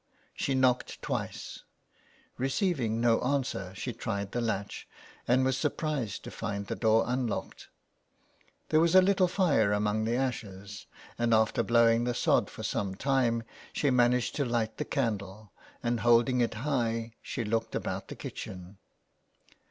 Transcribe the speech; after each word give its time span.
She 0.33 0.55
knocked 0.55 0.99
twice; 1.03 1.61
receiving 2.35 2.99
no 2.99 3.21
answer 3.21 3.71
she 3.75 3.93
tried 3.93 4.31
the 4.31 4.41
latch, 4.41 4.87
and 5.27 5.45
was 5.45 5.55
surprised 5.57 6.23
to 6.23 6.31
find 6.31 6.65
the 6.65 6.75
door 6.75 7.03
unlocked. 7.05 7.69
There 8.69 8.79
was 8.79 8.95
a 8.95 9.01
little 9.03 9.27
fire 9.27 9.71
among 9.71 10.05
the 10.05 10.15
ashes, 10.15 10.87
and 11.19 11.35
after 11.35 11.61
blowing 11.61 12.05
the 12.05 12.15
sod 12.15 12.49
for 12.49 12.63
some 12.63 12.95
time 12.95 13.43
she 13.73 13.91
managed 13.91 14.33
to 14.37 14.43
light 14.43 14.77
the 14.77 14.85
candle 14.85 15.51
and 15.83 15.99
holding 15.99 16.41
it 16.41 16.55
high 16.65 17.13
she 17.21 17.43
looked 17.45 17.75
about 17.75 18.07
the 18.07 18.15
kitchen. 18.15 18.79